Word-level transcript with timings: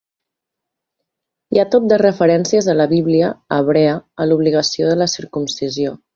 Hi 1.55 1.61
ha 1.63 1.65
tot 1.75 1.85
de 1.93 1.99
referències 2.03 2.71
a 2.73 2.75
la 2.79 2.89
Bíblia 2.95 3.29
hebrea 3.59 3.93
a 3.99 4.29
l'obligació 4.31 4.91
de 4.95 4.99
la 5.05 5.11
circumcisió. 5.17 5.97